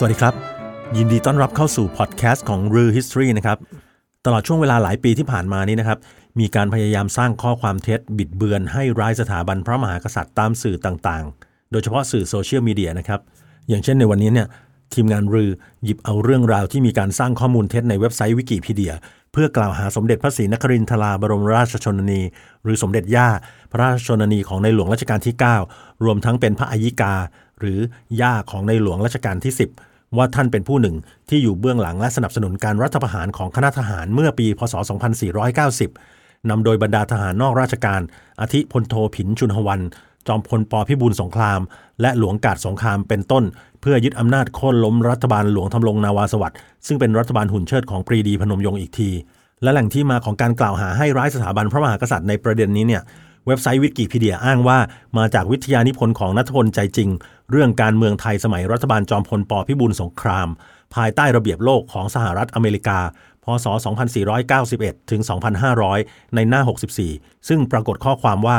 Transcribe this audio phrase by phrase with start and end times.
[0.00, 0.34] สวัสดีครับ
[0.96, 3.58] ยินดีต้อนรับเข้าสู่พอดแคสต์ของ ฤา History นะครับ
[4.24, 5.98] ตลอดช่วงเวลาหลายปีที่ผ่านมานี้นะครับ
[6.40, 13.20] มีการพยายามสร้างข้อความเท็จบิดเบือนให้ร้ายสถาบันพระมหากษัตริย์ตามสื่อต่างๆ โดยเฉพาะสื่อโซเชียลมีเดียนะครับ
[13.68, 14.48] อย่างเช่นในวันนี้เนี่ย
[14.94, 15.50] ทีมงานฤา
[15.84, 18.92] หยิบเอาเรื่องราวที่มีการสร้างข้อมูลเท็จในเว็บไซต์วิกิพีเดีย
[19.32, 22.20] เพื่อกล่าวหาสมเด็จพระศรีนครินทราบรมราชชนนี
[22.64, 23.28] หรือสมเด็จย่า
[23.72, 25.34] พระราชชนนีของในหลวงรัชกาลที่
[25.68, 27.14] 9 รวมทั้งเป็นพระอายิกา
[27.60, 27.78] หรือ
[28.20, 30.96] ย่าของในหลวงรัชกาลที่ 10 ว่าท่านเป็นผู้หนึ่ง
[31.28, 34.74] ที่อยู่เบื้องหลังและสนับสนุนการรัฐประหารของคณะทหารเมื่อปี พศ
[35.56, 38.00] 2490 นำโดยบรรดาทหารนอกราชการ
[38.40, 39.80] อาทิพลโทผินชุนหวัน
[40.26, 41.60] จอมพลปพิบูลสงคราม
[42.00, 43.44] และหลวงกาดสงครามเป็นต้น
[43.80, 49.10] เพื่อยึดอำนาจโค่นล้มรัฐบาลหลวงทำลงนาวาสวัสดิ์ซึ่งเป็นรัฐบาลหุ่นเชิดของปรีดีพนมยงค์อีกที
[49.62, 53.02] และแหล่งที่มาของการกล่าวหาให้ร้ายสถาบันพระมหากษัตริย์ในประเด็นนี้เนี่ย
[53.48, 54.78] เว็บไซต์วิกิพีเดียอ้างว่า
[55.18, 57.10] มาจากวิทยานิพนธ์ของนัทพลใจจริง
[57.50, 60.48] เรื่องการเมืองไทยสมัยรัฐบาลจอมพลปพิบูลสงคราม
[60.94, 62.98] ภายใต้ระเบียบโลกของสหรัฐอเมริกา
[63.44, 63.66] พศ
[64.38, 65.20] 2491 ถึง
[65.78, 66.62] 2500 ในหน้า
[67.04, 68.58] 64 ซึ่งปรากฏข้อความว่า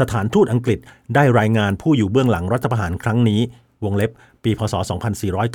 [0.00, 0.78] สถานทูตอังกฤษ
[1.14, 3.40] ได้รายงานผู้อยู่เบื้องหลังรัฐประหารครั้งนี้
[3.84, 4.10] วงเล็บ
[4.42, 4.74] ปี พศ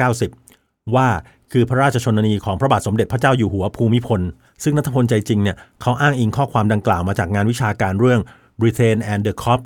[0.08, 1.08] 2490 ว่า
[1.52, 4.22] คือพระราชชนนีของพระบาทสมเด็จพระเจ้าอยู่หัวภูมิพล
[4.64, 8.22] ซึ่งณัฐพลใจจริงเนี่ยเขาอ้างอิงข้อความดังกล่าวมาจากงานวิชาการเรื่อง
[8.62, 9.60] Britain and the Coup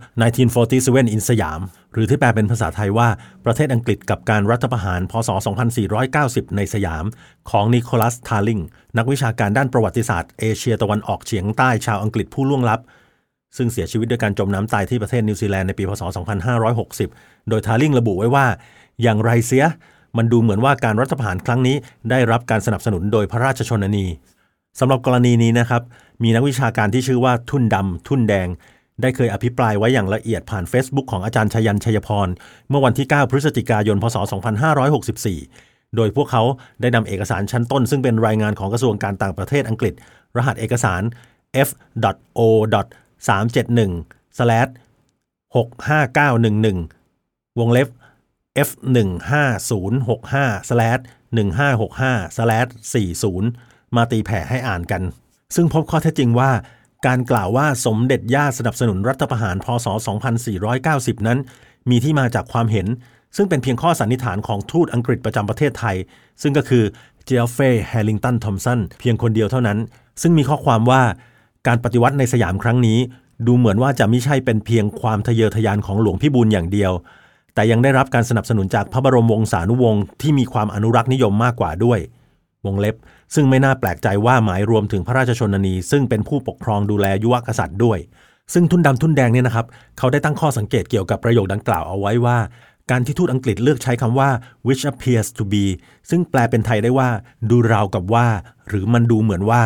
[0.54, 1.60] 1947 in Siam
[1.94, 3.08] หรือที่แปลเป็นภาษาไทยว่า
[3.46, 5.30] ประเทศอังกฤษกับการรัฐประหาร พศ
[5.94, 7.06] 2490 ในสยาม
[7.50, 8.60] ของนิโคลัส ทาร์ลิง
[8.98, 12.80] นักวิชาการด้านประวัติศาสตร์เอเชียตะวันออกเฉียงใต้ชาวอังกฤษผู้ล่วงลับ
[13.58, 16.04] ซึ่งเสียชีวิตด้วยการจมน้ำตายที่ประเทศนิวซีแลนด์ในปี พศ
[16.96, 18.46] 2560 โดยทาร์ลิงระบุไว้ว่า
[19.02, 19.66] อย่างไรเสีย
[20.18, 21.76] มันดูเหมือนว่าการรัฐประหารครั้งนี้
[22.10, 24.06] ได้รับการสนับสนุนโดยพระราชชนนี
[24.80, 25.82] สำหรับกรณีนี้นะครับ
[26.24, 28.48] มีนักวิชาการที่ชื่อว่าทุ่นดำทุ่นแดง
[29.02, 32.28] ได้เคยอภิปรายไว้อย่างละเอียดผ่าน Facebook ของอาจารย์ชยันชัยพร
[32.70, 34.18] เมื่อวันที่ 9 พฤศจิกายน พศ
[35.26, 36.44] 2564 โดยพวกเขา
[36.82, 39.94] ได้นำเอกสารชั้นต้น ซึ่งเป็นรายงานของกระทรวงการต่างประเทศอังกฤษ
[40.38, 41.02] รหัสเอกสาร
[41.68, 42.40] f.o.
[43.28, 43.96] 371
[45.56, 47.88] 65911 วงเล็บ
[48.68, 50.36] F 1 5 0 6 5
[51.38, 55.02] 1565 40มาตีแผ่ให้อ่านกัน
[55.56, 56.52] ซึ่งพบข้อเท็จจริงว่า
[57.08, 59.88] การกล่าวว่าสมเด็จย่าสนับสนุนรัฐประหารพศ
[60.58, 61.40] 2490 นั้น
[61.90, 62.88] มีที่มาจากความเห็น
[63.36, 65.96] ซึ่งเป็นเพียงข้อสันนิษฐานของทูตอังกฤษประจำประเทศไทย
[66.42, 66.84] ซึ่งก็คือ
[67.26, 69.78] เจฟฟรีย์แฮริงตันทอมป์สันเพียงคนเดียวเท่านั้น
[70.22, 71.02] ซึ่งมีข้อความว่า
[71.68, 73.00] การปฏิวัติในสยามครั้งนี้
[73.48, 76.92] ดูเหมือนว่าจะไม่ใช่เป็นเพียงความทะเยอทะยานของหลวงพี่บูลอย่างเดียว
[77.56, 82.00] แต่ยังได้รับการสนับสนุนจากพระบรมวงศานุวงศ์ที่มีความอนุรักษ์นิยมมากกว่าด้วย
[82.66, 82.96] วงเล็บ
[83.36, 88.00] ซึ่งไม่น่าแปลกใจว่าหมายรวมถึงพระราชชนนี ซึ่งเป็นผู้ปกครองดูแลยุวกษัตริย์ด้วย
[88.54, 89.66] ซึ่งทุนดำทุนแดงเนี่ยนะครับ
[89.98, 92.38] เขาได้ตั้งข้อสังเกตเกี่ยวกับประโยคดังกล่าวเอาไว้ว่า
[92.92, 94.30] การที่ทูตอังกฤษเลือกใช้คำว่า
[94.68, 95.66] which appears to be
[96.10, 97.10] ซึ่งแปลเป็นไทยได้ว่า
[97.50, 98.28] ดูราวกับว่า
[98.68, 99.64] หรือมันดูเหมือนว่า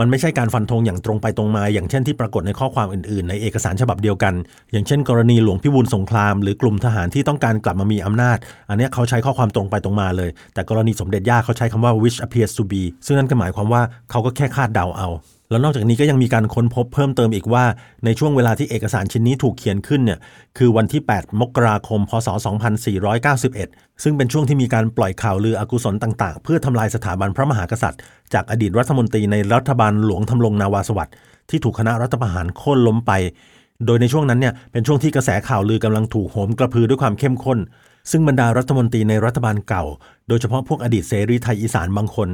[0.00, 4.34] มันไม่ใช่การฟันธงอย่างตรงไปตรงมา อย่างเช่นที่ปรากฏในข้อความอื่นๆ ในเอกสารฉบับเดียวกัน
[4.72, 8.38] อย่างเช่น กรณีหลวงพิบูลสงคราม หรือกลุ่มทหารที่ต้องการกลับมามีอำนาจ
[8.68, 15.08] อันนี้เขาใช้ข้อความตรงไปตรงมาเลย แต่กรณีสมเด็จย่าเขาใช้คำว่า which appears to be ซึ่งนั่นก็หมายความว่าเขาก็แค่คาดเดาเอา
[15.52, 17.64] แล้วนอกจากนี้ก็ยังมีการค้นพบเพิ่มเติมอีกว่า
[18.04, 20.18] ในช่วงเวลาที่เอกสารชิ้นนี้ถูกเขียนขึ้นเนี่ย
[20.58, 22.28] คือวันที่ 8 มกราคม พศ
[22.94, 28.00] 2491 ซึ่งเป็นช่วงที่มีการปล่อยข่าวลืออกุศลต่างๆ เพื่อทำลายสถาบันพระมหากษัตริย์
[28.34, 31.14] จากอดีตรัฐมนตรีในรัฐบาลหลวงทำลงนาวาสวัสดิ์
[31.50, 33.12] ที่ถูกคณะรัฐประหารโค่นล้มไป
[33.86, 37.58] โดยในช่วงนั้นเนี่ยเป็นช่วงที่กระแสข่าวลือกำลังถูกโหมกระพือด้วยความเข้มข้น
[38.10, 39.84] ซึ่งบรรดารัฐมนตรีในรัฐบาลเก่า
[40.28, 42.28] โดยเฉพาะพวกอดีตเสรีไทยอีสานบางคน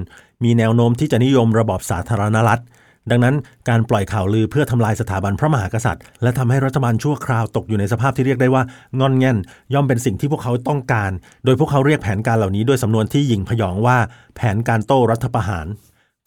[0.44, 2.62] มีแนวโน้มที่จะนิยมระบอบสาธารณรัฐ
[3.10, 3.34] ดังนั้น
[3.68, 8.62] การปล่อยข่าวลือเพื่อทำลายสถาบันพระมหากษัตริย์ และทำให้รัฐบาลชั่วคราวตกอยู่ในสภาพที่เรียกได้ว่า
[9.00, 9.38] งอนแง่น
[9.74, 11.10] ย่อมเป็นสิ่งที่พวกเขาต้องการ
[11.44, 13.98] โดยพวกเขาเรียกแผนการเหล่านี้ด้วยสำนวนที่หยิ่งพยองว่า
[14.36, 15.66] แผนการโต้รัฐประหาร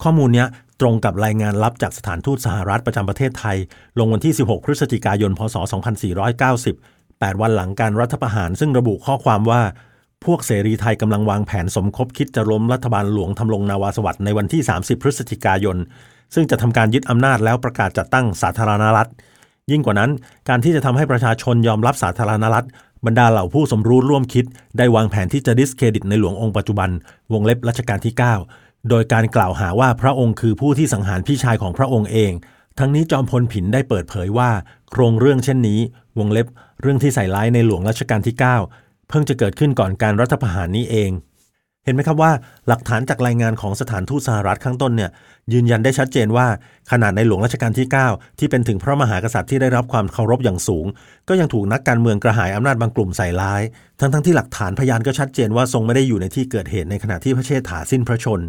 [0.02, 0.46] ข้อมูลนี้
[0.80, 3.56] ตรงกับรายงานลับจากสถานทูตสหรัฐประจำประเทศไทย
[3.98, 5.56] ลงวันที่ 16 พฤศจิกายน พศ
[6.28, 9.62] 2490 8 วันหลังการรัฐประหารซึ่งระบุข้อความว่า
[10.24, 15.76] พวกเสรีไทยกำลังวางแผนสมคบคิดจะล้มรัฐบาลหลวงทำลงนาวาสวัสด์ในวันที่ 30 พฤศจิกายน
[16.34, 19.08] ซึ่งจะทำการยึดอำนาจแล้วประกาศจัดตั้งสาธารณรัฐ
[19.70, 20.10] ยิ่งกว่านั้น
[20.48, 22.66] การที่จะทำให้ประชาชนยอมรับสาธารณรัฐ
[23.06, 24.44] บรรดาเหล่าผู้สมรู้ร่วมคิด
[24.78, 26.90] ได้วางแผนที่จะดิสเครดิตในหลวงองค์ปัจจุบัน
[27.32, 28.14] วงเล็บรัชกาลที่
[28.50, 32.32] 9 โดยการกล่าวหาว่าพระองค์คือผู้ที่สังหารพี่ชายของพระองค์เอง
[32.78, 34.50] ทั้งนี้จอมพลผินได้เปิดเผยว่า
[34.90, 35.80] โครงเรื่องเช่นนี้
[36.18, 36.46] วงเล็บ
[36.80, 38.34] เรื่องที่ใส่ร้ายในหลวงรัชกาลที่
[38.72, 41.10] 9 เพิ่งจะเกิดขึ้นก่อนการรัฐประหารนี้เอง
[41.84, 42.32] เห็นไหมครับว่า
[42.68, 45.10] หลักฐานจากรายงานของสถานทูตสหรัฐข้างต้นเนี่ย
[45.52, 46.46] ยืนยันได้ชัดเจนว่า
[46.90, 50.86] ขนาดในหลวงรัชกาลที่ 9 ที่เป็นถึงพระมหากษัตริย์ที่ได้รับความเคารพอย่างสูง
[51.28, 53.62] ก็ยังถูกนักการเมืองกระหายอำนาจบางกลุ่มใส่ร้าย
[54.00, 58.40] ทั้งๆที่หลักฐานพยานก็ชัดเจนว่าทรงไม่ได้อยู่ในที่เกิดเหตุในขณะที่พระเชษฐาสิ้นพระชน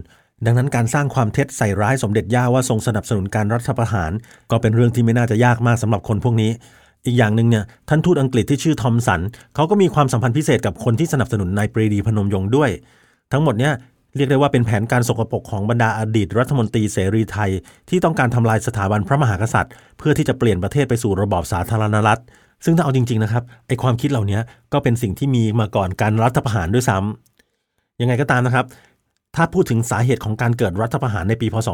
[0.46, 4.12] ดังนั้นการสร้างความเท็จใส่ร้ายสมเด็จย่าว่าทรงสนับสนุนการรัฐประหาร
[4.52, 6.52] ก็เป็นเรื่องที่ไม่น่าจะยากมากสำหรับคนพวกนี้
[7.06, 9.22] อีกอย่างหนึ่งเนี่ยท่านทูตอังกฤษที่ชื่อทอมสัน
[9.56, 12.70] เขาก็มีความสัมพันธ์พิเศษกับคนที่สนับสนุนนายปรีดีพนมยงค์ด้วย
[13.32, 13.74] ทั้งหมดเนี่ย
[14.16, 17.52] เรียกได้ว่าเป็นแผนการสกปรกของบรรดาอดีตรัฐมนตรีเสรีไทย
[17.90, 22.22] ที่ต้องการทำลายสถาบันพระมหากษัตริย์ เพื่อที่จะเปลี่ยนประเทศไปสู่ระบอบสาธารณรัฐ
[22.66, 24.40] ซึ่งถ้าเอาจริงๆนะครับไอความคิดเหล่านี้
[24.74, 28.66] ก็เป็นสิ่งที่มีมาก่อนการรัฐประหารด้วยซ้ำยังไงก็ตามนะครับ
[29.36, 31.70] ถ้าพูดถึงสาเหตุของการเกิดรัฐประหารในปีพศ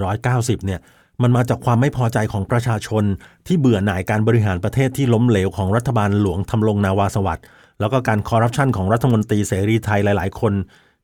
[0.00, 0.80] 2490 เนี่ย
[1.22, 3.04] มันมาจากความไม่พอใจของประชาชน
[3.46, 7.44] ที่เบื่อหน่ายการบริหารประเทศที่ล้มเหลวของรัฐบาลหลวงทำลงนาวาสวัสดิ์
[7.80, 10.52] แล้วก็การคอร์รัปชันของรัฐมนตรีเสรีไทยหลาย ๆ คน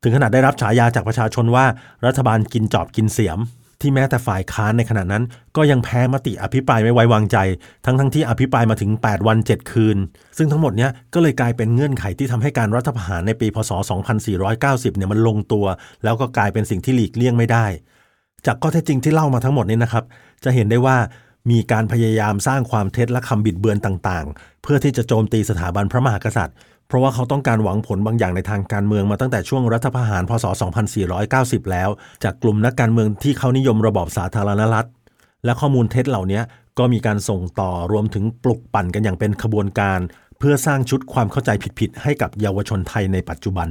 [0.03, 1.65] ถึงขนาดได้รับฉายาจากประชาชนว่า
[2.05, 3.39] รัฐบาลกินจอบกินเสียม
[3.81, 5.23] ที่แม้แต่ฝ่ายค้านในขณะนั้น
[5.55, 7.37] ก็ยังแพ้มติอภิปรายไม่ไว้วางใจ
[7.85, 9.97] ทั้งทั้งที่อภิปรายมาถึง 8 วัน 7 คืน
[10.37, 13.71] ซึ่งทั้งหมดเนี้ยก็เลยกลายเป็นเงื่อนไขที่ทำให้การรัฐประหารในปีพศ
[14.33, 15.65] 2490 เนี่ยมันลงตัว
[16.03, 17.65] แล้วก็กลายเป็นสิ่งที่หลีกเลี่ยงไม่ได้
[18.45, 20.03] จากข้อเท็จจริงที่เล่ามาทั้งหมดนี้นะครับ
[20.43, 20.97] จะเห็นได้ว่า
[21.49, 26.55] มีการพยายามสร้างความเท็จและคำบิดเบือนต่างๆ เพื่อที่จะโจมตีสถาบันพระมหากษัตริย์
[26.87, 30.45] เพราะว่าเขาต้องการหวังผลบางอย่างในทางการเมืองมาตั้งแต่ช่วงรัฐประหารพศ
[31.07, 31.89] 2490 แล้ว
[32.23, 34.87] จากกลุ่มนักการเมืองที่เขานิยมระบอบสาธารณรัฐ
[35.45, 36.41] และข้อมูลเท็จเหล่านี้
[36.79, 39.99] ก็มีการส่งต่อรวมถึงปลุกปั่นกันอย่างเป็นขบวนการ
[40.39, 43.67] เพื่อสร้างชุดความเข้าใจผิดๆให้กับเยาวชนไทยในปัจจุบัน